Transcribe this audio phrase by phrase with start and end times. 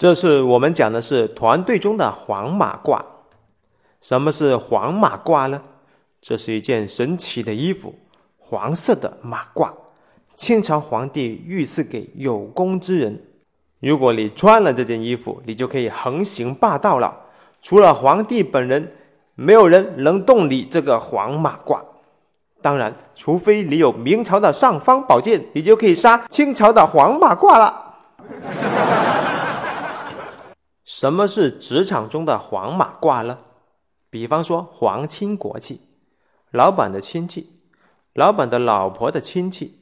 [0.00, 2.98] 这次我们讲的是团队中的黄马褂。
[4.00, 5.60] 什么是黄马褂呢？
[6.22, 7.94] 这是一件神奇的衣服，
[8.38, 9.68] 黄色的马褂，
[10.34, 13.22] 清朝皇帝御赐给有功之人。
[13.80, 17.14] 如果你穿了这件衣服，你就可以横行霸道了。
[17.60, 18.90] 除了皇帝本人，
[19.34, 21.78] 没有人能动你这个黄马褂。
[22.62, 27.96] 当然，除非你有明朝的尚方宝剑，你就可以杀清朝的黄马褂了。
[30.92, 33.38] 什么是职场中的黄马褂呢？
[34.10, 35.82] 比方说皇亲国戚。
[36.50, 37.60] 老板的亲戚，
[38.12, 39.78] 老板的老婆的亲戚，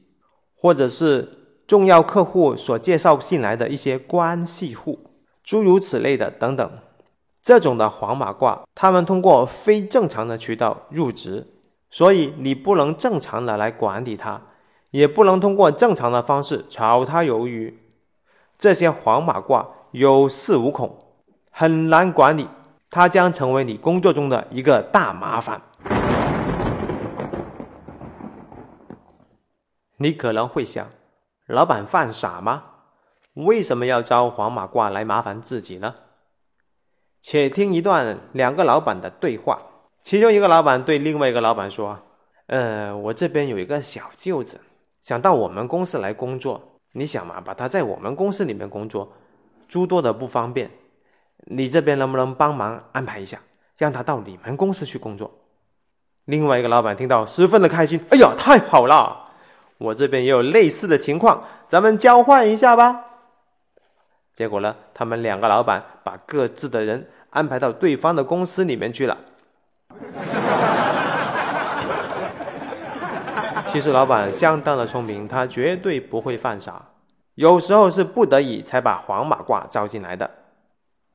[0.55, 4.99] 或者是重要客户所介绍进来的一些关系户，
[5.43, 6.71] 诸如此类的等等，
[7.43, 11.47] 这种的黄马褂，他们通过非正常的渠道入职，
[11.89, 14.43] 所以你不能正常的来管理他，
[14.91, 17.79] 也不能通过正常的方式炒他鱿鱼。
[18.59, 20.99] 这些黄马褂有恃无恐，
[21.51, 22.47] 很难管理，
[22.91, 25.63] 他将成为你工作中的一个大麻烦。
[29.97, 30.87] 你可能会想，
[31.47, 32.63] 老板犯傻吗？
[33.35, 35.95] 为什么要招黄马褂来麻烦自己呢？
[37.21, 39.59] 且听一段两个老板的对话。
[40.03, 41.99] 其中一个老板对另外一个老板说
[42.47, 44.61] ：“呃，我这边有一个小舅子，
[45.03, 46.61] 想到我们公司来工作。
[46.93, 49.13] 你想嘛，把他在我们公司里面工作，
[49.69, 50.71] 诸多的不方便。
[51.51, 53.39] 你这边能不能帮忙安排一下，
[53.77, 55.31] 让他到你们公司去工作？”
[56.27, 59.27] 另外一个老板听到十分的开心：“哎呀，太好了！”
[59.79, 63.05] 我这边也有类似的情况，咱们交换一下吧。
[64.35, 69.17] 结果呢，他们两个老板把各自的人安排到对方的公司里面去了。
[73.69, 76.85] 其实老板相当的聪明，他绝对不会犯傻。
[77.39, 80.29] 有时候是不得已才把黄马褂招进来的，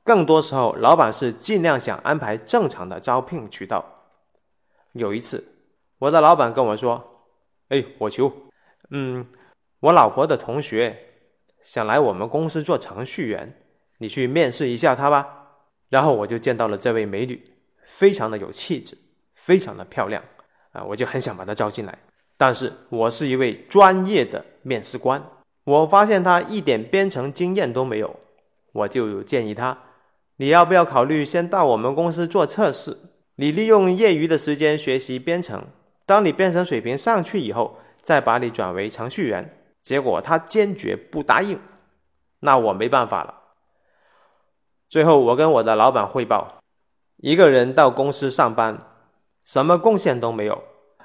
[0.06, 3.84] 更多时候老板是尽量想安排正常的招聘渠道。
[4.94, 5.44] 有一次，
[6.00, 7.28] 我的老板跟我说
[7.68, 8.32] ：“哎，火球。”
[8.92, 9.28] 嗯，
[9.82, 10.98] 我老婆的同学
[11.62, 13.62] 想来我们公司做程序员，
[13.98, 15.28] 你去面试一下她吧。
[15.90, 17.54] 然后我就见到了这位美女，
[17.86, 18.98] 非常的有气质，
[19.36, 20.24] 非常的漂亮
[20.72, 22.00] 啊，我就很想把她招进来。
[22.38, 25.22] 但是我是一位专业的面试官，
[25.64, 28.20] 我发现他一点编程经验都没有，
[28.72, 29.78] 我就建议他，
[30.38, 32.98] 你要不要考虑先到我们公司做测试？
[33.36, 35.64] 你利用业余的时间学习编程，
[36.06, 37.78] 当你编程水平上去以后。
[38.04, 41.58] 再把你转为程序员，结果他坚决不答应，
[42.42, 43.34] 那我没办法了。
[44.90, 46.58] 最后我跟我的老板汇报，
[47.16, 48.78] 一个人到公司上班，
[49.46, 50.62] 什么贡献都没有，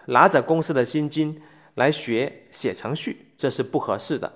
[0.06, 1.40] 拿着公司的薪金
[1.76, 4.32] 来学写程序，这是不合适的。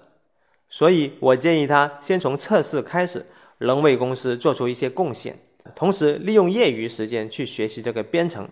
[0.72, 3.26] 所以我建议他先从测试开始，
[3.58, 5.38] 能为公司做出一些贡献，
[5.74, 8.48] 同时利用业余时间去学习这个编程，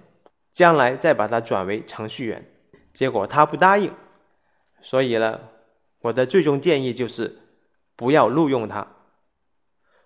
[0.53, 2.45] 将来再把他转为程序员。
[2.93, 3.91] 结果他不答应，
[4.83, 5.41] 所以呢，
[6.03, 7.39] 我的最终建议就是
[7.97, 8.87] 不要录用他。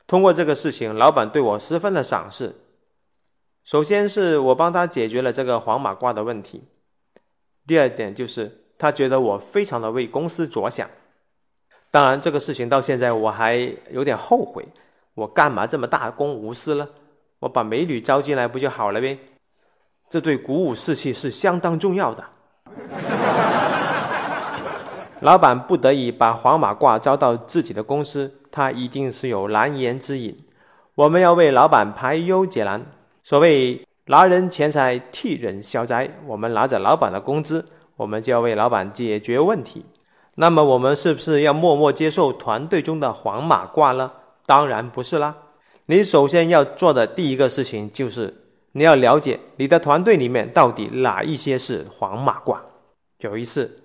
[0.06, 2.54] 通过这个事情，老板对我十分的赏识。
[3.64, 6.62] 首先是我帮他解决了这个黄马褂的问题，
[7.66, 10.88] 第二点就是他觉得我非常的为公司着想。
[11.94, 13.54] 当然，这个事情到现在我还
[13.92, 14.66] 有点后悔，
[15.14, 16.88] 我干嘛这么大公无私呢？
[17.38, 19.16] 我把美女招进来不就好了呗？
[20.08, 22.24] 这对鼓舞士气是相当重要的。
[25.22, 30.36] 老板不得已把黄马褂招到自己的公司，他一定是有难言之隐。
[30.96, 32.84] 我们要为老板排忧解难。
[33.22, 39.86] 所谓拿人钱财替人消灾，我们拿着老板的工资，我们就要为老板解决问题。
[40.34, 44.12] 那么，我们是不是要默默接受团队中的黄马褂呢？
[44.46, 45.36] 当然不是啦。
[45.86, 48.40] 你首先要做的第一个事情就是。
[48.76, 52.58] 你要了解你的团队里面到底哪一些是黄马褂。
[53.18, 53.84] 有一次，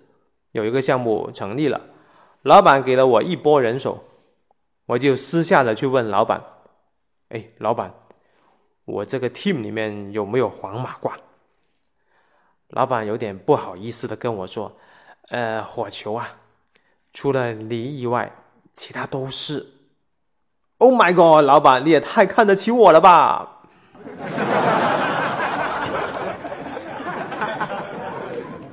[0.51, 1.79] 有一个项目成立了，
[2.41, 4.03] 老板给了我一波人手，
[4.87, 6.43] 我就私下的去问老板
[7.29, 7.93] ：“哎，老板，
[8.85, 11.11] 我这个 team 里面有没有黄马褂？”
[12.69, 14.75] 老板有点不好意思的跟我说
[15.29, 16.29] ：“呃，火球啊，
[17.13, 18.31] 除了你以外，
[18.75, 19.65] 其他都是。
[20.79, 23.63] ”Oh my god，老板你也太看得起我了吧！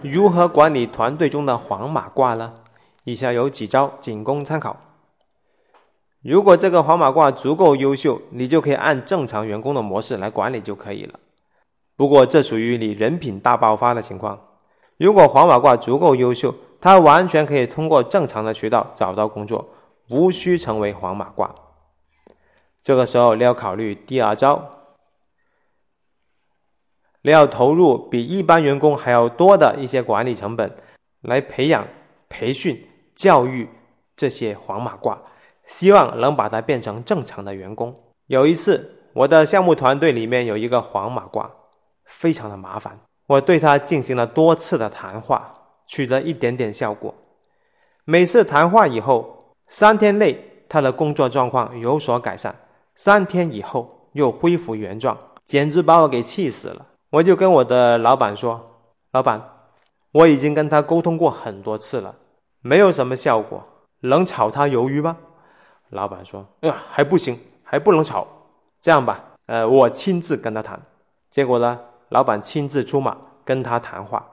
[0.03, 2.55] 如何管理团队中的黄马褂呢？
[3.05, 4.77] 以下有几招仅供参考。
[6.23, 11.19] 如果这个黄马褂足够优秀，你就可以按正常员工的模式来管理就可以了。
[11.97, 14.39] 不过这属于你人品大爆发的情况。
[14.99, 19.69] 如果黄马褂足够优秀，他完全可以通过正常的渠道找到工作，
[20.09, 21.51] 无需成为黄马褂。
[22.83, 24.71] 这个时候你要考虑第二招，
[27.23, 30.77] 你要投入比一般员工还要多的一些管理成本，
[31.23, 31.87] 来培养、
[32.29, 33.69] 培训、教育
[34.17, 35.19] 这些黄马褂，
[35.67, 37.95] 希望能把它变成正常的员工。
[38.29, 41.51] 有一次，我的项目团队里面有一个黄马褂，
[42.05, 45.53] 非常的麻烦，我对他进行了多次的谈话，
[45.87, 47.15] 取得一点点效果。
[48.05, 52.55] 每次谈话以后，三天内他的工作状况有所改善，
[52.95, 56.87] 三天以后又恢复原状，简直把我给气死了。
[57.11, 58.79] 我就跟我的老板说
[59.11, 59.43] ：“老板，
[60.13, 62.15] 我已经跟他沟通过很多次了，
[62.61, 63.63] 没有什么效果，
[64.01, 65.17] 能炒他鱿鱼吗？”
[65.91, 68.27] 老板说：“呀，还不行，还不能炒。
[68.81, 70.81] 这样吧，呃，我亲自跟他谈。”
[71.31, 74.25] 结果呢，老板亲自出马跟他谈话，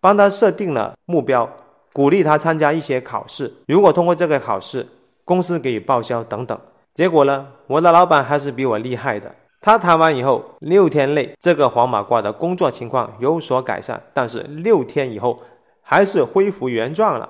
[0.00, 1.48] 帮他设定了目标。
[1.92, 4.86] 鼓励他参加一些考试，如果通过这个考试，
[5.24, 6.56] 公司给予报销等等。
[6.94, 9.34] 结果呢，我的老板还是比我厉害的。
[9.60, 15.36] 他谈完以后，六天内这个黄马褂的工作情况有所改善，但是六天以后
[15.82, 17.28] 还是恢复原状了。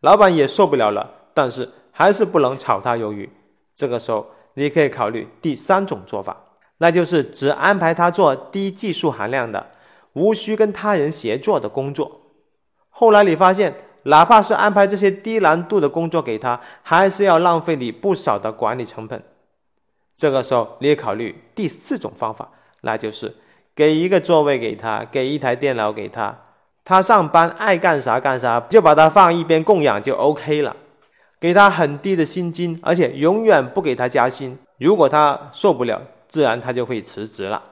[0.00, 3.28] 老板也受不了了，但是还是不能炒他鱿鱼。
[3.74, 4.24] 这个时候，
[4.54, 6.36] 你可以考虑第三种做法，
[6.78, 9.66] 那就是只安排他做低技术含量的、
[10.14, 12.22] 无需跟他人协作的工作。
[12.90, 19.22] 后来你发现，哪怕是安排这些低难度的工作给他，还是要浪费你不少的管理成本。
[20.16, 23.36] 这个时候，你也考虑第四种方法，那就是
[23.74, 26.36] 给一个座位给他，给一台电脑给他，
[26.84, 30.74] 他上班爱干啥干啥，就把他放一边供养就 OK 了。
[31.40, 34.58] 给他很低的薪金，而且永远不给他加薪。
[34.78, 37.62] 如果他受不了，自然他就会辞职了。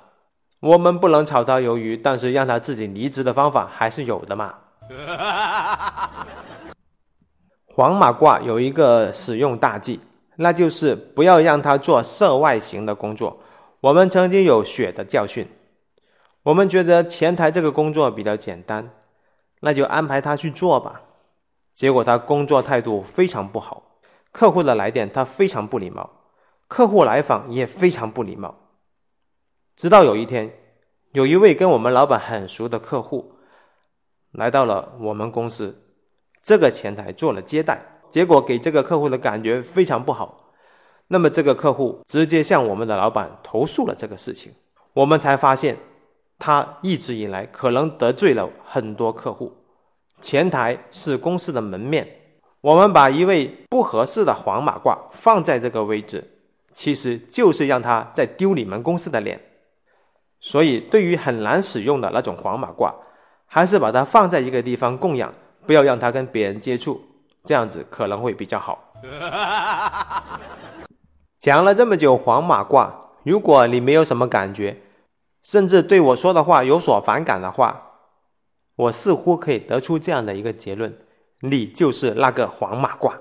[0.60, 4.54] 我们不能炒他鱿鱼，但是让他自己离职的方法还是有的嘛。
[7.66, 10.00] 黄马褂有一个使用大忌，
[10.36, 13.38] 那就是不要让他做涉外型的工作。
[13.80, 15.46] 我们曾经有血的教训，
[16.42, 18.90] 我们觉得前台这个工作比较简单，
[19.60, 21.02] 那就安排他去做吧。
[21.74, 23.82] 结果他工作态度非常不好，
[24.32, 26.08] 客户的来电他非常不礼貌，
[26.68, 28.54] 客户来访也非常不礼貌。
[29.76, 30.52] 直到有一天，
[31.12, 33.32] 有一位跟我们老板很熟的客户。
[34.32, 35.82] 来到了我们公司，
[36.42, 37.80] 这个前台做了接待，
[38.10, 40.36] 结果给这个客户的感觉非常不好。
[41.08, 44.52] 那么这个客户直接向我们的老板投诉了这个事情，
[44.92, 45.78] 我们才发现
[46.38, 49.56] 他一直以来可能得罪了很多客户。
[50.20, 52.06] 前台是公司的门面，
[52.60, 56.35] 我们把一位不合适的黄马褂放在这个位置，
[56.76, 59.40] 其实就是让他在丢你们公司的脸。
[60.40, 62.93] 所以，对于很难使用的那种黄马褂。
[63.49, 65.32] 还是把它放在一个地方供养，
[65.67, 67.00] 不要让它跟别人接触，
[67.44, 68.93] 这样子可能会比较好。
[71.38, 72.90] 讲了这么久黄马褂，
[73.23, 74.82] 如果你没有什么感觉，
[75.43, 77.93] 甚至对我说的话有所反感的话，
[78.75, 80.99] 我似乎可以得出这样的一个结论：
[81.40, 83.14] 你就是那个黄马褂。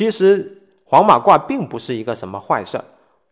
[0.00, 2.80] 其实黄马褂并不是一个什么坏事，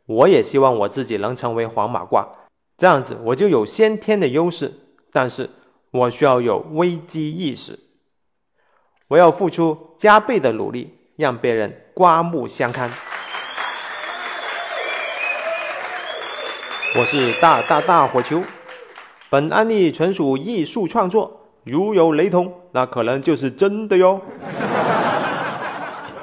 [0.05, 2.29] 我也希望我自己能成为黄马褂。
[2.76, 4.70] 这样子我就有先天的优势，
[5.11, 5.49] 但是
[5.91, 7.79] 我需要有危机意识，
[9.09, 12.91] 我要付出加倍的努力，让别人刮目相看。
[16.98, 18.43] 我是大大大火球，
[19.31, 24.20] 本案例纯属艺术创作，如有雷同，那可能就是真的哟。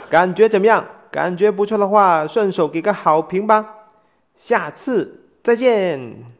[0.09, 0.85] 感觉怎么样？
[1.11, 3.87] 感觉不错的话，顺手给个好评吧。
[4.35, 6.34] 下次再见。